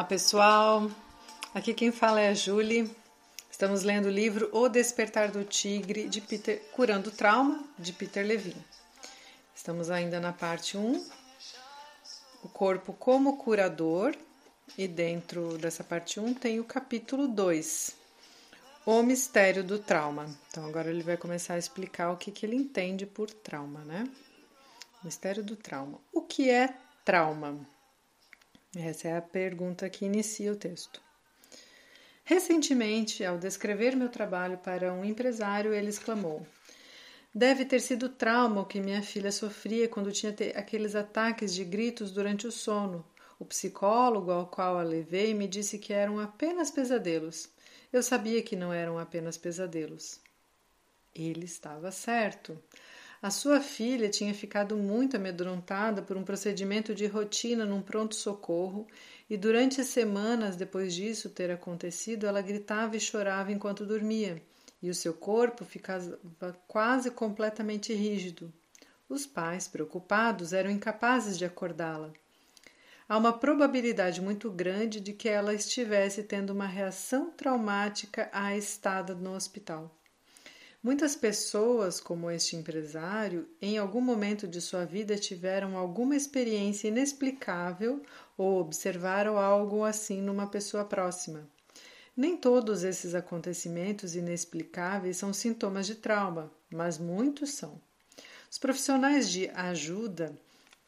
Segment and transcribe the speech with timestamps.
[0.00, 0.90] Olá pessoal,
[1.52, 2.90] aqui quem fala é a Julie.
[3.50, 8.64] Estamos lendo o livro O Despertar do Tigre de Peter Curando Trauma de Peter Levine.
[9.54, 11.06] Estamos ainda na parte 1,
[12.42, 14.16] o corpo como curador,
[14.78, 17.94] e dentro dessa parte 1 tem o capítulo 2,
[18.86, 20.34] o mistério do trauma.
[20.48, 24.08] Então agora ele vai começar a explicar o que, que ele entende por trauma, né?
[25.04, 26.00] Mistério do trauma.
[26.10, 27.60] O que é trauma?
[28.76, 31.02] Essa é a pergunta que inicia o texto.
[32.22, 36.46] Recentemente, ao descrever meu trabalho para um empresário, ele exclamou:
[37.34, 42.12] Deve ter sido trauma o que minha filha sofria quando tinha aqueles ataques de gritos
[42.12, 43.04] durante o sono.
[43.40, 47.48] O psicólogo ao qual a levei me disse que eram apenas pesadelos.
[47.92, 50.20] Eu sabia que não eram apenas pesadelos.
[51.12, 52.56] Ele estava certo.
[53.22, 58.86] A sua filha tinha ficado muito amedrontada por um procedimento de rotina num pronto-socorro
[59.28, 64.42] e durante semanas depois disso ter acontecido, ela gritava e chorava enquanto dormia
[64.82, 66.18] e o seu corpo ficava
[66.66, 68.50] quase completamente rígido.
[69.06, 72.10] Os pais, preocupados, eram incapazes de acordá-la.
[73.06, 79.14] Há uma probabilidade muito grande de que ela estivesse tendo uma reação traumática à estada
[79.14, 79.94] no hospital.
[80.82, 88.02] Muitas pessoas, como este empresário, em algum momento de sua vida tiveram alguma experiência inexplicável
[88.34, 91.46] ou observaram algo assim numa pessoa próxima.
[92.16, 97.78] Nem todos esses acontecimentos inexplicáveis são sintomas de trauma, mas muitos são.
[98.50, 100.34] Os profissionais de ajuda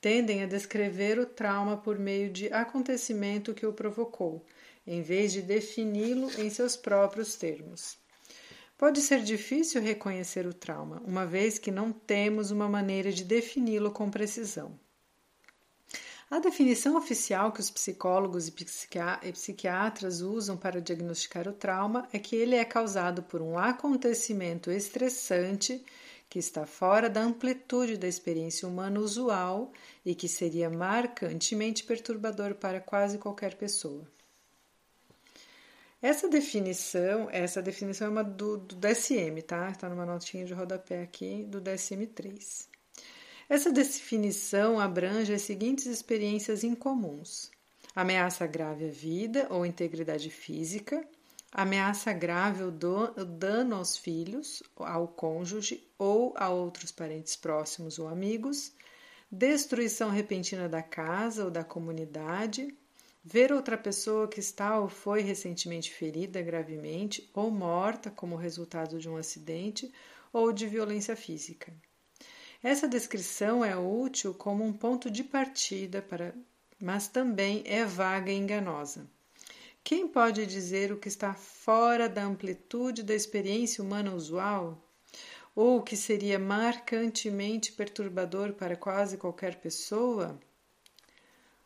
[0.00, 4.42] tendem a descrever o trauma por meio de acontecimento que o provocou,
[4.86, 8.01] em vez de defini-lo em seus próprios termos.
[8.76, 13.92] Pode ser difícil reconhecer o trauma, uma vez que não temos uma maneira de defini-lo
[13.92, 14.78] com precisão.
[16.32, 18.52] A definição oficial que os psicólogos e
[19.32, 25.84] psiquiatras usam para diagnosticar o trauma é que ele é causado por um acontecimento estressante
[26.30, 29.70] que está fora da amplitude da experiência humana usual
[30.02, 34.10] e que seria marcantemente perturbador para quase qualquer pessoa.
[36.02, 39.70] Essa definição, essa definição é uma do, do DSM, tá?
[39.70, 42.66] Está numa notinha de rodapé aqui do DSM-3.
[43.48, 47.52] Essa definição abrange as seguintes experiências incomuns:
[47.94, 51.06] ameaça grave à vida ou integridade física,
[51.52, 58.72] ameaça grave ou dano aos filhos, ao cônjuge ou a outros parentes próximos ou amigos,
[59.30, 62.74] destruição repentina da casa ou da comunidade,
[63.24, 69.08] Ver outra pessoa que está ou foi recentemente ferida gravemente ou morta como resultado de
[69.08, 69.92] um acidente
[70.32, 71.72] ou de violência física.
[72.60, 76.34] Essa descrição é útil como um ponto de partida para,
[76.80, 79.08] mas também é vaga e enganosa.
[79.84, 84.80] Quem pode dizer o que está fora da amplitude da experiência humana usual?
[85.54, 90.40] Ou o que seria marcantemente perturbador para quase qualquer pessoa?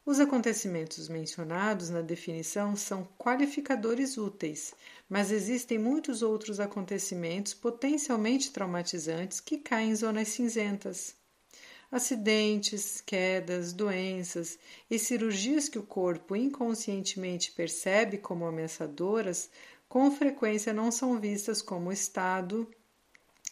[0.07, 4.73] Os acontecimentos mencionados na definição são qualificadores úteis,
[5.09, 11.17] mas existem muitos outros acontecimentos potencialmente traumatizantes que caem em zonas cinzentas.
[11.91, 14.57] Acidentes, quedas, doenças
[14.89, 19.51] e cirurgias que o corpo inconscientemente percebe como ameaçadoras
[19.89, 22.71] com frequência não são vistas como estado,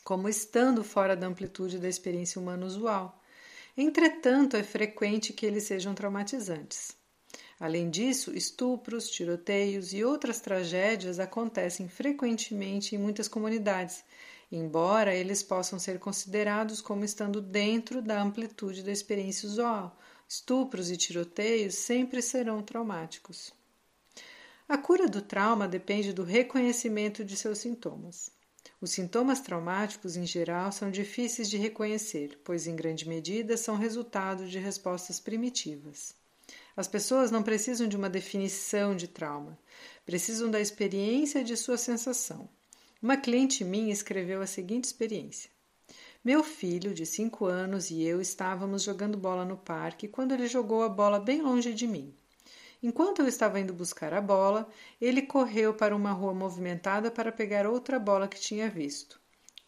[0.04, 3.20] como estando fora da amplitude da experiência humana usual.
[3.76, 6.96] Entretanto, é frequente que eles sejam traumatizantes.
[7.58, 14.04] Além disso, estupros, tiroteios e outras tragédias acontecem frequentemente em muitas comunidades,
[14.50, 19.98] embora eles possam ser considerados como estando dentro da amplitude da experiência usual.
[20.28, 23.52] Estupros e tiroteios sempre serão traumáticos.
[24.68, 28.30] A cura do trauma depende do reconhecimento de seus sintomas.
[28.80, 34.46] Os sintomas traumáticos, em geral, são difíceis de reconhecer, pois, em grande medida, são resultado
[34.46, 36.14] de respostas primitivas.
[36.76, 39.58] As pessoas não precisam de uma definição de trauma,
[40.04, 42.48] precisam da experiência de sua sensação.
[43.00, 45.50] Uma cliente minha escreveu a seguinte experiência:
[46.24, 50.82] Meu filho, de 5 anos, e eu estávamos jogando bola no parque quando ele jogou
[50.82, 52.14] a bola bem longe de mim.
[52.86, 54.68] Enquanto eu estava indo buscar a bola,
[55.00, 59.18] ele correu para uma rua movimentada para pegar outra bola que tinha visto.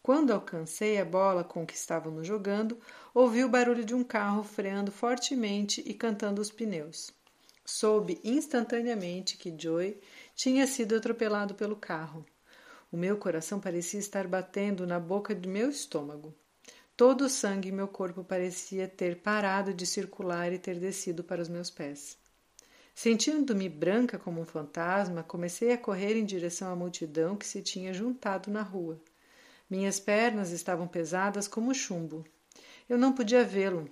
[0.03, 2.79] Quando alcancei a bola com que estávamos jogando,
[3.15, 7.09] ouvi o barulho de um carro freando fortemente e cantando os pneus.
[7.65, 9.99] Soube instantaneamente que Joey
[10.35, 12.23] tinha sido atropelado pelo carro.
[12.91, 16.35] O meu coração parecia estar batendo na boca do meu estômago.
[16.95, 21.41] Todo o sangue em meu corpo parecia ter parado de circular e ter descido para
[21.41, 22.15] os meus pés.
[22.99, 27.93] Sentindo-me branca como um fantasma, comecei a correr em direção à multidão que se tinha
[27.93, 28.99] juntado na rua.
[29.69, 32.25] Minhas pernas estavam pesadas como chumbo.
[32.89, 33.87] Eu não podia vê-lo,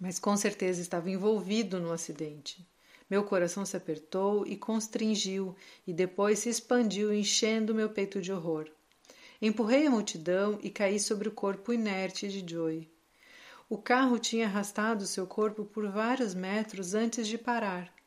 [0.00, 2.66] mas com certeza estava envolvido no acidente.
[3.10, 5.54] Meu coração se apertou e constringiu,
[5.86, 8.70] e depois se expandiu, enchendo meu peito de horror.
[9.42, 12.90] Empurrei a multidão e caí sobre o corpo inerte de Joey.
[13.68, 17.99] O carro tinha arrastado seu corpo por vários metros antes de parar.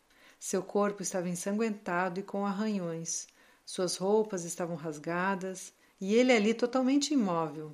[0.45, 3.29] Seu corpo estava ensanguentado e com arranhões.
[3.65, 7.73] Suas roupas estavam rasgadas e ele ali totalmente imóvel.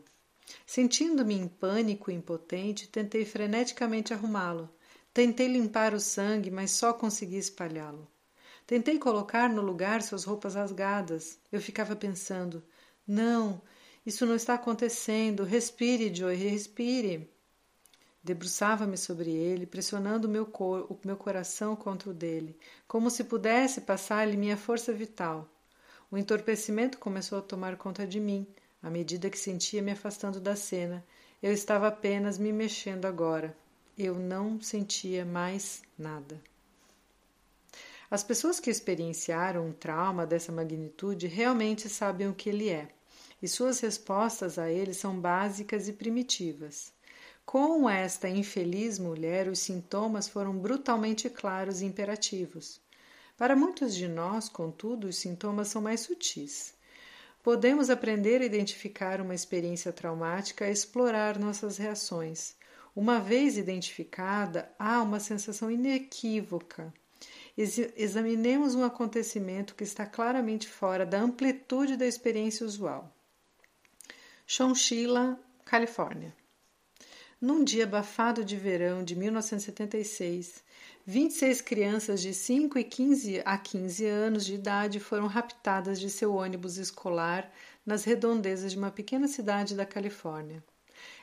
[0.67, 4.69] Sentindo-me em pânico e impotente, tentei freneticamente arrumá-lo.
[5.11, 8.07] Tentei limpar o sangue, mas só consegui espalhá-lo.
[8.67, 11.39] Tentei colocar no lugar suas roupas rasgadas.
[11.51, 12.63] Eu ficava pensando:
[13.07, 13.63] não,
[14.05, 15.43] isso não está acontecendo.
[15.43, 17.33] Respire, Joey, respire.
[18.29, 22.55] Debruçava-me sobre ele, pressionando o meu, cor, o meu coração contra o dele,
[22.87, 25.49] como se pudesse passar-lhe minha força vital.
[26.11, 28.45] O entorpecimento começou a tomar conta de mim,
[28.83, 31.03] à medida que sentia me afastando da cena.
[31.41, 33.57] Eu estava apenas me mexendo agora.
[33.97, 36.39] Eu não sentia mais nada.
[38.11, 42.89] As pessoas que experienciaram um trauma dessa magnitude realmente sabem o que ele é,
[43.41, 46.93] e suas respostas a ele são básicas e primitivas.
[47.51, 52.79] Com esta infeliz mulher, os sintomas foram brutalmente claros e imperativos.
[53.35, 56.75] Para muitos de nós, contudo, os sintomas são mais sutis.
[57.41, 62.53] Podemos aprender a identificar uma experiência traumática e explorar nossas reações.
[62.95, 66.93] Uma vez identificada, há uma sensação inequívoca.
[67.57, 73.11] Examinemos um acontecimento que está claramente fora da amplitude da experiência usual.
[74.45, 76.38] Chonchila, Califórnia.
[77.41, 80.61] Num dia abafado de verão de 1976,
[81.05, 86.33] 26 crianças de 5 e 15 a 15 anos de idade foram raptadas de seu
[86.33, 87.49] ônibus escolar
[87.85, 90.61] nas redondezas de uma pequena cidade da Califórnia.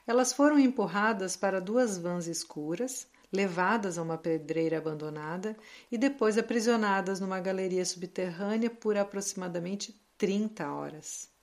[0.06, 5.54] Elas foram empurradas para duas vans escuras, levadas a uma pedreira abandonada
[5.92, 11.35] e depois aprisionadas numa galeria subterrânea por aproximadamente 30 horas.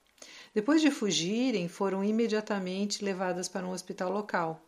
[0.54, 4.62] Depois de fugirem, foram imediatamente levadas para um hospital local.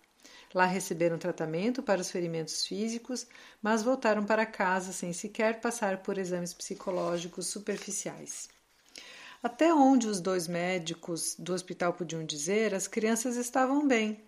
[0.52, 3.28] Lá receberam tratamento para os ferimentos físicos,
[3.62, 8.50] mas voltaram para casa sem sequer passar por exames psicológicos superficiais.
[9.44, 14.24] Até onde os dois médicos do hospital podiam dizer, as crianças estavam bem.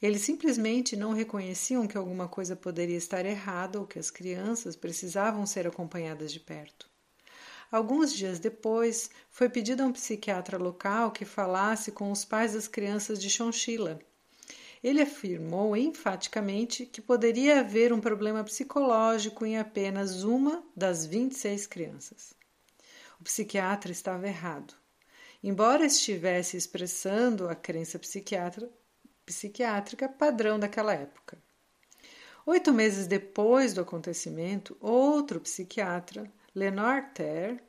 [0.00, 5.44] Eles simplesmente não reconheciam que alguma coisa poderia estar errada ou que as crianças precisavam
[5.44, 6.93] ser acompanhadas de perto.
[7.74, 12.68] Alguns dias depois, foi pedido a um psiquiatra local que falasse com os pais das
[12.68, 13.98] crianças de Chonchila.
[14.80, 22.32] Ele afirmou enfaticamente que poderia haver um problema psicológico em apenas uma das 26 crianças.
[23.20, 24.72] O psiquiatra estava errado.
[25.42, 27.98] Embora estivesse expressando a crença
[29.26, 31.36] psiquiátrica padrão daquela época.
[32.46, 37.60] Oito meses depois do acontecimento, outro psiquiatra Leonard Ter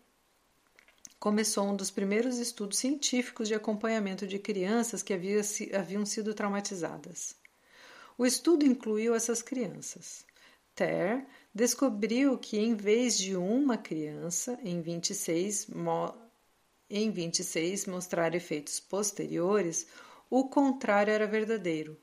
[1.19, 5.41] começou um dos primeiros estudos científicos de acompanhamento de crianças que havia,
[5.73, 7.35] haviam sido traumatizadas.
[8.15, 10.23] O estudo incluiu essas crianças.
[10.75, 15.67] Ter descobriu que, em vez de uma criança em 26,
[16.87, 19.87] em 26 mostrar efeitos posteriores,
[20.29, 21.97] o contrário era verdadeiro.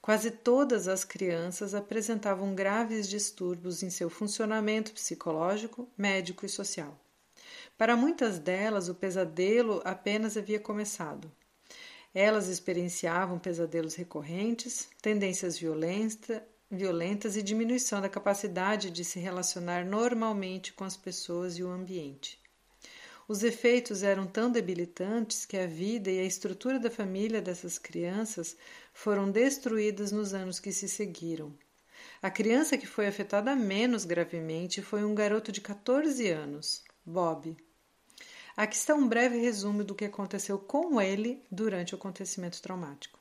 [0.00, 6.98] Quase todas as crianças apresentavam graves distúrbios em seu funcionamento psicológico, médico e social.
[7.76, 11.30] Para muitas delas, o pesadelo apenas havia começado.
[12.14, 20.72] Elas experienciavam pesadelos recorrentes, tendências violenta, violentas e diminuição da capacidade de se relacionar normalmente
[20.72, 22.38] com as pessoas e o ambiente.
[23.28, 28.56] Os efeitos eram tão debilitantes que a vida e a estrutura da família dessas crianças
[28.98, 31.54] foram destruídas nos anos que se seguiram.
[32.20, 37.56] A criança que foi afetada menos gravemente foi um garoto de 14 anos, Bob.
[38.56, 43.20] Aqui está um breve resumo do que aconteceu com ele durante o acontecimento traumático.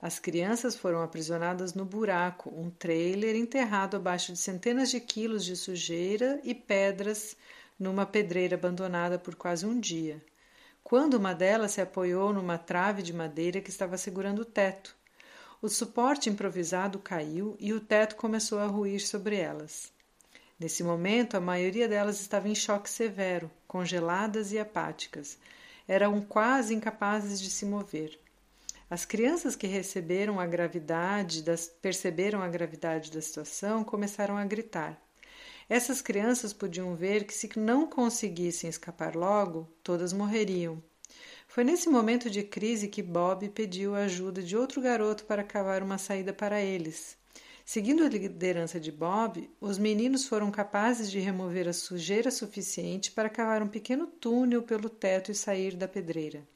[0.00, 5.56] As crianças foram aprisionadas no buraco, um trailer enterrado abaixo de centenas de quilos de
[5.56, 7.36] sujeira e pedras
[7.76, 10.24] numa pedreira abandonada por quase um dia,
[10.88, 14.96] quando uma delas se apoiou numa trave de madeira que estava segurando o teto.
[15.60, 19.92] O suporte improvisado caiu e o teto começou a ruir sobre elas.
[20.58, 25.36] Nesse momento, a maioria delas estava em choque severo, congeladas e apáticas.
[25.86, 28.18] Eram quase incapazes de se mover.
[28.88, 34.98] As crianças que receberam a gravidade das, perceberam a gravidade da situação começaram a gritar.
[35.68, 40.82] Essas crianças podiam ver que, se não conseguissem escapar logo, todas morreriam.
[41.46, 45.82] Foi nesse momento de crise que Bob pediu a ajuda de outro garoto para cavar
[45.82, 47.16] uma saída para eles.
[47.64, 53.28] Seguindo a liderança de Bob, os meninos foram capazes de remover a sujeira suficiente para
[53.28, 56.48] cavar um pequeno túnel pelo teto e sair da pedreira.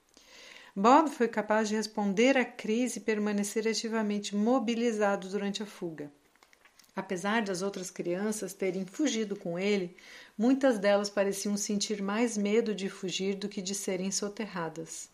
[0.75, 6.11] Bob foi capaz de responder à crise e permanecer ativamente mobilizado durante a fuga.
[6.95, 9.97] Apesar das outras crianças terem fugido com ele,
[10.37, 15.09] muitas delas pareciam sentir mais medo de fugir do que de serem soterradas.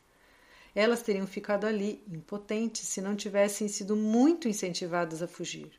[0.75, 5.73] Elas teriam ficado ali, impotentes, se não tivessem sido muito incentivadas a fugir.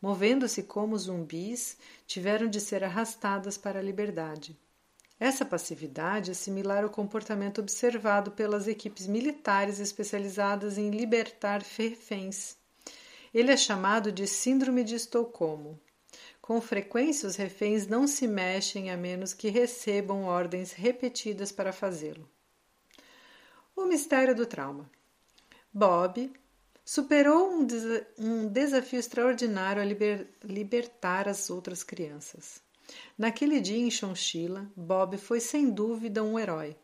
[0.00, 4.56] Movendo-se como zumbis, tiveram de ser arrastadas para a liberdade.
[5.20, 12.56] Essa passividade é similar ao comportamento observado pelas equipes militares especializadas em libertar reféns.
[13.32, 15.80] Ele é chamado de Síndrome de Estocolmo.
[16.40, 22.28] Com frequência, os reféns não se mexem a menos que recebam ordens repetidas para fazê-lo.
[23.76, 24.90] O mistério do trauma.
[25.72, 26.32] Bob
[26.84, 27.84] superou um, des
[28.18, 32.62] um desafio extraordinário a liber libertar as outras crianças.
[33.16, 36.74] Naquele dia em Chonchila, Bob foi sem dúvida um herói.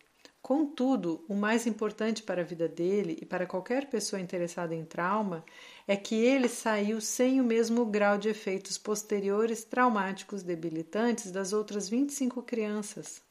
[0.45, 5.43] Contudo, o mais importante para a vida dele e para qualquer pessoa interessada em trauma
[5.89, 11.89] é que ele saiu sem o mesmo grau de efeitos posteriores traumáticos debilitantes das outras
[11.89, 13.23] 25 crianças.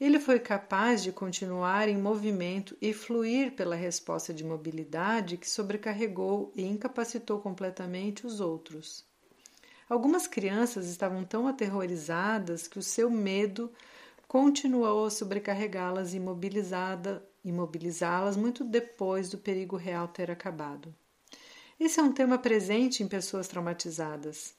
[0.00, 6.52] Ele foi capaz de continuar em movimento e fluir pela resposta de mobilidade que sobrecarregou
[6.54, 9.04] e incapacitou completamente os outros.
[9.88, 13.72] Algumas crianças estavam tão aterrorizadas que o seu medo
[14.32, 16.16] continuou a sobrecarregá-las e
[17.44, 20.94] imobilizá-las muito depois do perigo real ter acabado.
[21.78, 24.54] Esse é um tema presente em pessoas traumatizadas.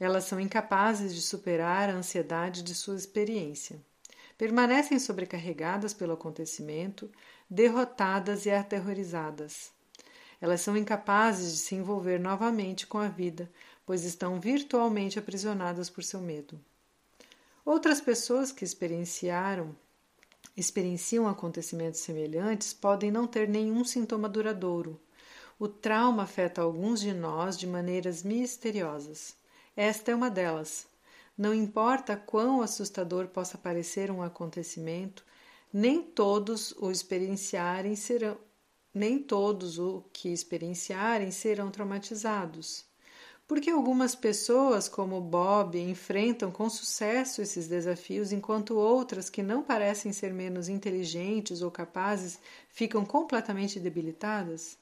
[0.00, 3.78] Elas são incapazes de superar a ansiedade de sua experiência.
[4.38, 7.12] Permanecem sobrecarregadas pelo acontecimento,
[7.50, 9.70] derrotadas e aterrorizadas.
[10.40, 13.52] Elas são incapazes de se envolver novamente com a vida,
[13.84, 16.58] pois estão virtualmente aprisionadas por seu medo.
[17.68, 19.76] Outras pessoas que experienciaram
[20.56, 24.98] experienciam acontecimentos semelhantes podem não ter nenhum sintoma duradouro.
[25.58, 29.36] O trauma afeta alguns de nós de maneiras misteriosas.
[29.76, 30.86] Esta é uma delas.
[31.36, 35.22] Não importa quão assustador possa parecer um acontecimento,
[35.70, 38.38] nem todos o experienciarem serão
[38.94, 42.86] nem todos o que experienciarem serão traumatizados.
[43.48, 50.12] Porque algumas pessoas, como Bob, enfrentam com sucesso esses desafios, enquanto outras, que não parecem
[50.12, 52.38] ser menos inteligentes ou capazes,
[52.68, 54.76] ficam completamente debilitadas?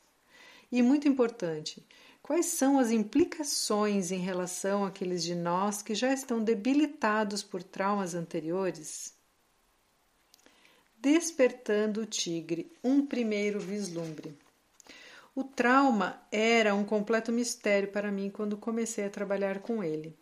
[0.70, 1.87] E muito importante,
[2.20, 8.16] quais são as implicações em relação àqueles de nós que já estão debilitados por traumas
[8.16, 9.14] anteriores?
[10.99, 14.37] Despertando o Tigre um primeiro vislumbre.
[15.36, 20.18] O trauma era um completo mistério para mim quando comecei a trabalhar com ele.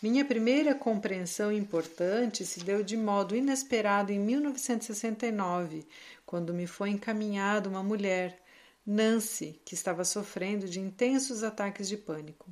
[0.00, 5.84] Minha primeira compreensão importante se deu de modo inesperado em 1969,
[6.24, 8.40] quando me foi encaminhada uma mulher,
[8.86, 12.48] Nancy, que estava sofrendo de intensos ataques de pânico.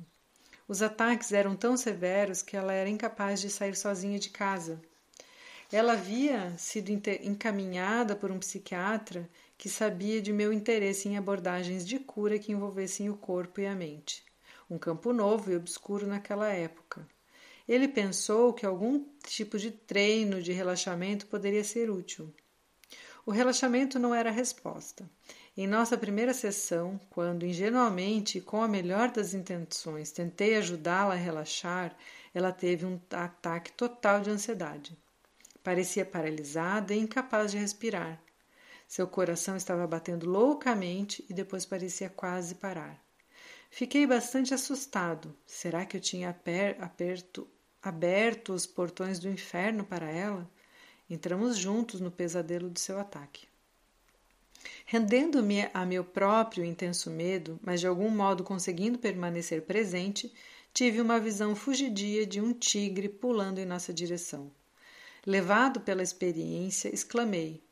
[0.67, 4.81] Os ataques eram tão severos que ela era incapaz de sair sozinha de casa.
[5.71, 9.29] Ela havia sido encaminhada por um psiquiatra
[9.61, 13.75] que sabia de meu interesse em abordagens de cura que envolvessem o corpo e a
[13.75, 14.25] mente,
[14.67, 17.07] um campo novo e obscuro naquela época.
[17.67, 22.33] Ele pensou que algum tipo de treino de relaxamento poderia ser útil.
[23.23, 25.07] O relaxamento não era a resposta.
[25.55, 31.17] Em nossa primeira sessão, quando ingenuamente e com a melhor das intenções tentei ajudá-la a
[31.17, 31.95] relaxar,
[32.33, 34.97] ela teve um ataque total de ansiedade.
[35.63, 38.19] Parecia paralisada e incapaz de respirar.
[38.91, 43.01] Seu coração estava batendo loucamente e depois parecia quase parar.
[43.69, 45.33] Fiquei bastante assustado.
[45.45, 47.47] Será que eu tinha aperto,
[47.81, 50.45] aberto os portões do inferno para ela?
[51.09, 53.47] Entramos juntos no pesadelo de seu ataque.
[54.85, 60.33] Rendendo-me a meu próprio intenso medo, mas de algum modo conseguindo permanecer presente,
[60.73, 64.51] tive uma visão fugidia de um tigre pulando em nossa direção.
[65.25, 67.63] Levado pela experiência, exclamei: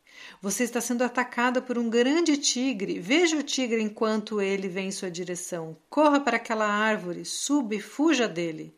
[0.42, 3.00] você está sendo atacada por um grande tigre.
[3.00, 5.78] Veja o tigre enquanto ele vem em sua direção.
[5.90, 8.78] Corra para aquela árvore, suba e fuja dele.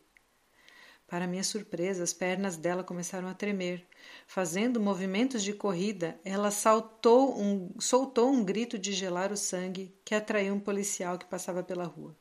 [1.11, 3.85] Para minha surpresa, as pernas dela começaram a tremer.
[4.25, 10.15] Fazendo movimentos de corrida, ela saltou um, soltou um grito de gelar o sangue que
[10.15, 12.15] atraiu um policial que passava pela rua.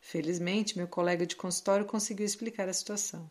[0.00, 3.28] Felizmente, meu colega de consultório conseguiu explicar a situação.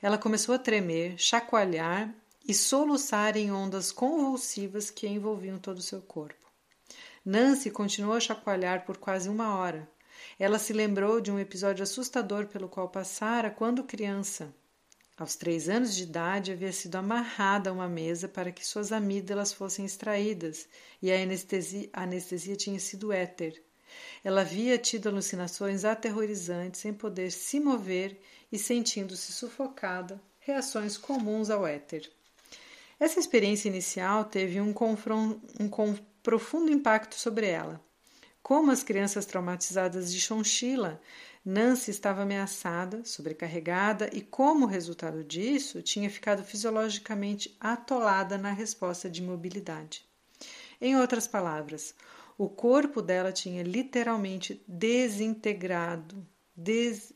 [0.00, 2.14] ela começou a tremer, chacoalhar
[2.46, 6.44] e soluçar em ondas convulsivas que envolviam todo o seu corpo.
[7.24, 9.88] Nancy continuou a chacoalhar por quase uma hora.
[10.38, 14.54] Ela se lembrou de um episódio assustador pelo qual passara quando criança.
[15.16, 19.52] Aos três anos de idade, havia sido amarrada a uma mesa para que suas amígdalas
[19.52, 20.68] fossem extraídas
[21.00, 23.62] e a anestesia, a anestesia tinha sido éter.
[24.24, 28.20] Ela havia tido alucinações aterrorizantes sem poder se mover
[28.50, 32.10] e sentindo-se sufocada, reações comuns ao éter.
[32.98, 34.74] Essa experiência inicial teve um,
[35.60, 37.80] um profundo impacto sobre ela.
[38.42, 41.00] Como as crianças traumatizadas de Chonchila,
[41.44, 49.22] Nancy estava ameaçada, sobrecarregada e, como resultado disso, tinha ficado fisiologicamente atolada na resposta de
[49.22, 50.06] imobilidade.
[50.80, 51.94] Em outras palavras,
[52.36, 57.12] o corpo dela tinha literalmente desintegrado, des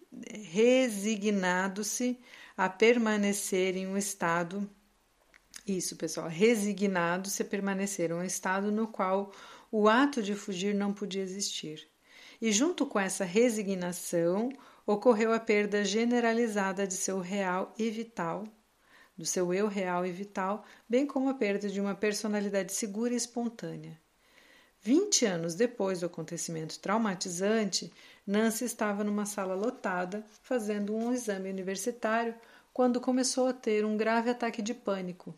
[0.51, 2.19] resignado-se
[2.57, 4.69] a permanecer em um estado.
[5.69, 9.31] Isso, pessoal, resignado-se a permanecer em um estado no qual
[9.71, 11.87] o ato de fugir não podia existir.
[12.41, 14.49] E junto com essa resignação
[14.87, 18.45] ocorreu a perda generalizada de seu real e vital,
[19.15, 23.17] do seu eu real e vital, bem como a perda de uma personalidade segura e
[23.17, 24.01] espontânea.
[24.81, 27.93] Vinte anos depois do acontecimento traumatizante,
[28.27, 32.35] Nancy estava numa sala lotada, fazendo um exame universitário,
[32.73, 35.35] quando começou a ter um grave ataque de pânico.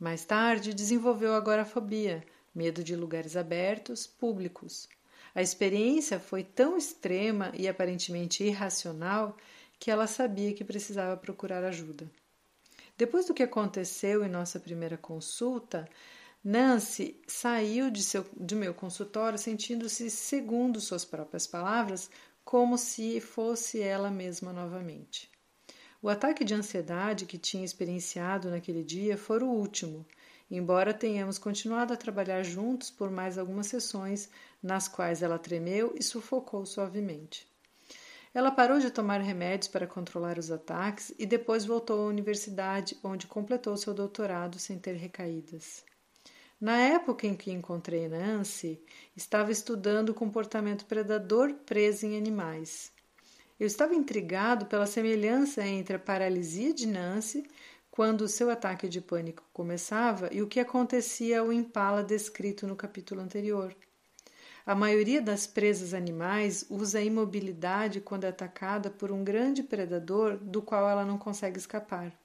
[0.00, 4.88] Mais tarde, desenvolveu agorafobia, medo de lugares abertos, públicos.
[5.34, 9.36] A experiência foi tão extrema e aparentemente irracional
[9.78, 12.10] que ela sabia que precisava procurar ajuda.
[12.96, 15.86] Depois do que aconteceu em nossa primeira consulta,
[16.42, 22.10] Nancy saiu de, seu, de meu consultório sentindo-se, segundo suas próprias palavras,
[22.42, 25.29] como se fosse ela mesma novamente.
[26.02, 30.06] O ataque de ansiedade que tinha experienciado naquele dia foi o último,
[30.50, 34.30] embora tenhamos continuado a trabalhar juntos por mais algumas sessões,
[34.62, 37.46] nas quais ela tremeu e sufocou suavemente.
[38.32, 43.26] Ela parou de tomar remédios para controlar os ataques e depois voltou à universidade, onde
[43.26, 45.84] completou seu doutorado sem ter recaídas.
[46.58, 48.80] Na época em que encontrei Nancy,
[49.14, 52.90] estava estudando o comportamento predador preso em animais.
[53.60, 57.44] Eu estava intrigado pela semelhança entre a paralisia de Nancy,
[57.90, 62.74] quando o seu ataque de pânico começava, e o que acontecia ao impala descrito no
[62.74, 63.76] capítulo anterior.
[64.64, 70.38] A maioria das presas animais usa a imobilidade quando é atacada por um grande predador
[70.38, 72.18] do qual ela não consegue escapar.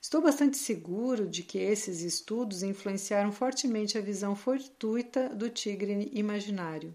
[0.00, 6.94] Estou bastante seguro de que esses estudos influenciaram fortemente a visão fortuita do tigre imaginário.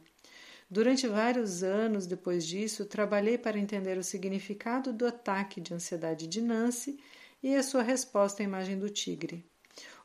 [0.71, 6.41] Durante vários anos depois disso, trabalhei para entender o significado do ataque de ansiedade de
[6.41, 6.99] Nancy
[7.41, 9.43] e a sua resposta à imagem do tigre.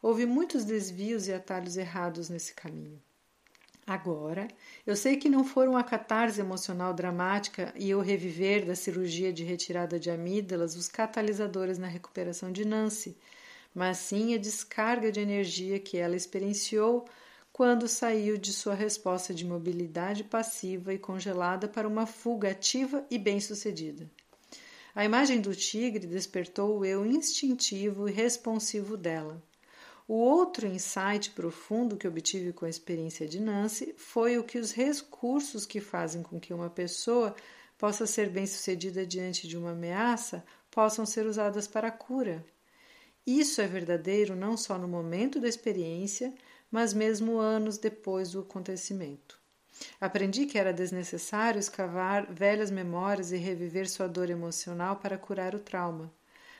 [0.00, 3.03] Houve muitos desvios e atalhos errados nesse caminho.
[3.87, 4.48] Agora,
[4.87, 9.44] eu sei que não foram a catarse emocional dramática e o reviver da cirurgia de
[9.44, 13.18] retirada de amígdalas os catalisadores na recuperação de Nancy,
[13.74, 17.07] mas sim a descarga de energia que ela experienciou
[17.54, 23.16] quando saiu de sua resposta de mobilidade passiva e congelada para uma fuga ativa e
[23.16, 24.10] bem-sucedida.
[24.92, 29.40] A imagem do tigre despertou o eu instintivo e responsivo dela.
[30.08, 34.72] O outro insight profundo que obtive com a experiência de Nancy foi o que os
[34.72, 37.36] recursos que fazem com que uma pessoa
[37.78, 42.44] possa ser bem-sucedida diante de uma ameaça possam ser usadas para a cura.
[43.24, 46.34] Isso é verdadeiro não só no momento da experiência,
[46.74, 49.38] mas mesmo anos depois do acontecimento.
[50.00, 55.60] Aprendi que era desnecessário escavar velhas memórias e reviver sua dor emocional para curar o
[55.60, 56.12] trauma.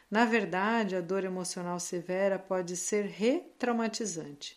[0.09, 4.57] Na verdade, a dor emocional severa pode ser retraumatizante.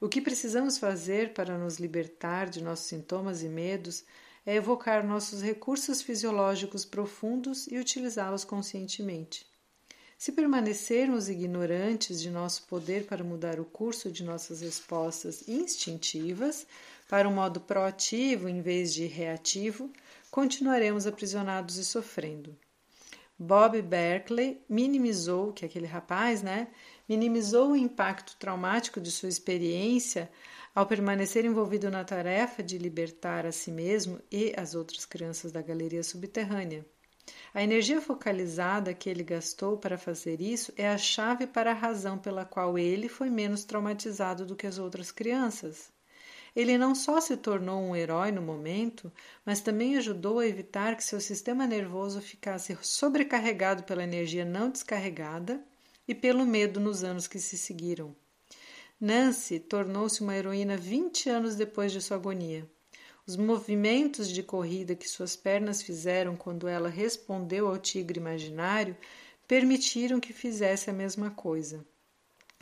[0.00, 4.04] O que precisamos fazer para nos libertar de nossos sintomas e medos
[4.44, 9.51] é evocar nossos recursos fisiológicos profundos e utilizá-los conscientemente.
[10.22, 16.64] Se permanecermos ignorantes de nosso poder para mudar o curso de nossas respostas instintivas
[17.08, 19.90] para um modo proativo em vez de reativo,
[20.30, 22.56] continuaremos aprisionados e sofrendo.
[23.36, 26.68] Bob Berkeley minimizou, que é aquele rapaz, né?
[27.08, 30.30] Minimizou o impacto traumático de sua experiência
[30.72, 35.60] ao permanecer envolvido na tarefa de libertar a si mesmo e as outras crianças da
[35.60, 36.86] galeria subterrânea.
[37.54, 42.18] A energia focalizada que ele gastou para fazer isso é a chave para a razão
[42.18, 45.90] pela qual ele foi menos traumatizado do que as outras crianças.
[46.54, 49.10] ele não só se tornou um herói no momento,
[49.44, 55.62] mas também ajudou a evitar que seu sistema nervoso ficasse sobrecarregado pela energia não descarregada
[56.06, 58.14] e pelo medo nos anos que se seguiram.
[59.00, 62.68] Nancy tornou-se uma heroína 20 anos depois de sua agonia.
[63.24, 68.96] Os movimentos de corrida que suas pernas fizeram quando ela respondeu ao tigre imaginário
[69.46, 71.86] permitiram que fizesse a mesma coisa.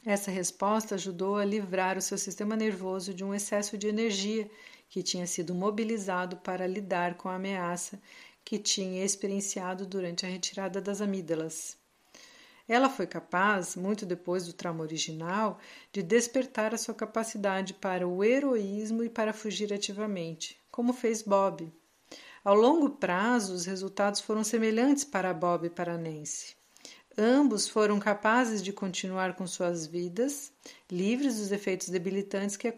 [0.04, 4.50] Essa resposta ajudou a livrar o seu sistema nervoso de um excesso de energia
[4.88, 7.98] que tinha sido mobilizado para lidar com a ameaça
[8.44, 11.79] que tinha experienciado durante a retirada das amígdalas.
[12.70, 15.58] Ela foi capaz, muito depois do trauma original,
[15.92, 21.68] de despertar a sua capacidade para o heroísmo e para fugir ativamente, como fez Bob.
[22.44, 26.54] Ao longo prazo, os resultados foram semelhantes para Bob e para Nancy.
[27.18, 30.52] Ambos foram capazes de continuar com suas vidas,
[30.88, 32.72] livres dos efeitos debilitantes que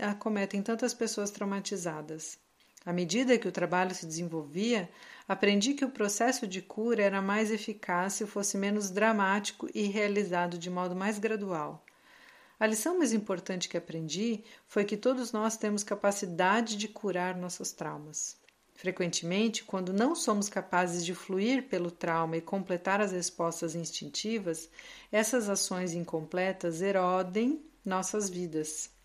[0.00, 2.38] acometem tantas pessoas traumatizadas.
[2.86, 4.88] À medida que o trabalho se desenvolvia,
[5.26, 10.56] aprendi que o processo de cura era mais eficaz se fosse menos dramático e realizado
[10.56, 11.84] de modo mais gradual.
[12.60, 17.72] A lição mais importante que aprendi foi que todos nós temos capacidade de curar nossos
[17.72, 18.36] traumas.
[18.76, 24.70] Frequentemente, quando não somos capazes de fluir pelo trauma e completar as respostas instintivas,
[25.10, 28.95] essas ações incompletas erodem nossas vidas.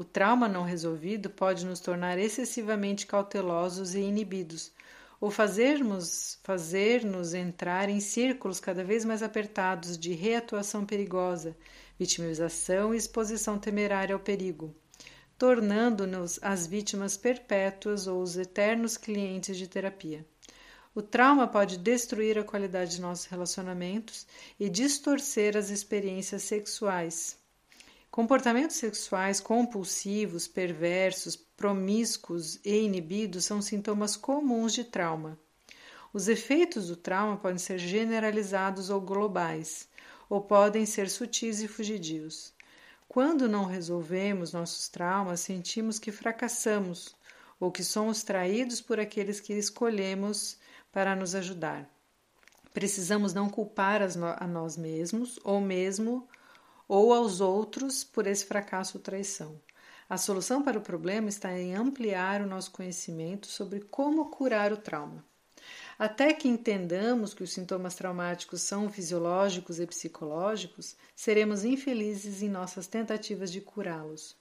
[0.00, 4.72] O trauma não resolvido pode nos tornar excessivamente cautelosos e inibidos,
[5.20, 11.54] ou fazermos fazer-nos entrar em círculos cada vez mais apertados de reatuação perigosa,
[11.98, 14.74] vitimização e exposição temerária ao perigo
[15.40, 20.22] tornando-nos as vítimas perpétuas ou os eternos clientes de terapia.
[20.94, 24.26] O trauma pode destruir a qualidade de nossos relacionamentos
[24.58, 27.39] e distorcer as experiências sexuais.
[28.10, 35.38] Comportamentos sexuais compulsivos, perversos, promíscuos e inibidos são sintomas comuns de trauma.
[36.12, 39.88] Os efeitos do trauma podem ser generalizados ou globais,
[40.28, 42.52] ou podem ser sutis e fugidios.
[43.08, 47.14] Quando não resolvemos nossos traumas, sentimos que fracassamos
[47.60, 50.58] ou que somos traídos por aqueles que escolhemos
[50.90, 51.88] para nos ajudar.
[52.74, 56.28] Precisamos não culpar a nós mesmos ou mesmo
[56.90, 59.60] ou aos outros por esse fracasso ou traição.
[60.08, 64.76] A solução para o problema está em ampliar o nosso conhecimento sobre como curar o
[64.76, 65.24] trauma.
[65.96, 72.88] Até que entendamos que os sintomas traumáticos são fisiológicos e psicológicos, seremos infelizes em nossas
[72.88, 74.34] tentativas de curá-los.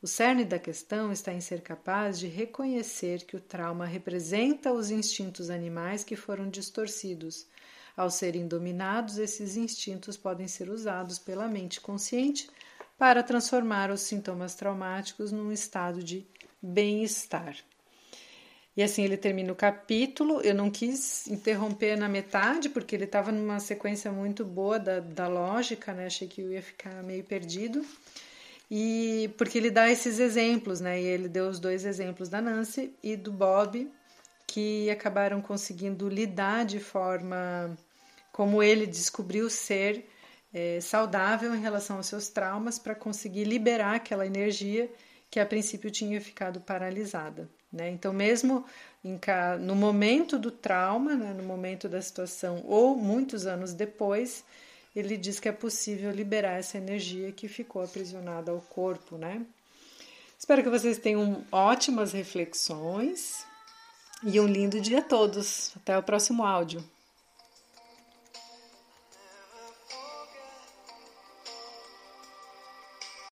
[0.00, 4.92] O cerne da questão está em ser capaz de reconhecer que o trauma representa os
[4.92, 7.48] instintos animais que foram distorcidos.
[7.96, 12.50] Ao serem dominados, esses instintos podem ser usados pela mente consciente
[12.98, 16.26] para transformar os sintomas traumáticos num estado de
[16.60, 17.56] bem-estar.
[18.76, 20.42] E assim ele termina o capítulo.
[20.42, 25.26] Eu não quis interromper na metade, porque ele estava numa sequência muito boa da, da
[25.26, 26.06] lógica, né?
[26.06, 27.82] Achei que eu ia ficar meio perdido.
[28.70, 31.00] E porque ele dá esses exemplos, né?
[31.00, 33.90] E ele deu os dois exemplos da Nancy e do Bob,
[34.46, 37.76] que acabaram conseguindo lidar de forma
[38.36, 40.06] como ele descobriu ser
[40.52, 44.92] é, saudável em relação aos seus traumas para conseguir liberar aquela energia
[45.30, 47.48] que a princípio tinha ficado paralisada.
[47.72, 47.88] Né?
[47.88, 48.62] Então, mesmo
[49.62, 54.44] no momento do trauma, né, no momento da situação, ou muitos anos depois,
[54.94, 59.16] ele diz que é possível liberar essa energia que ficou aprisionada ao corpo.
[59.16, 59.46] Né?
[60.38, 63.46] Espero que vocês tenham ótimas reflexões
[64.22, 65.72] e um lindo dia a todos.
[65.74, 66.84] Até o próximo áudio.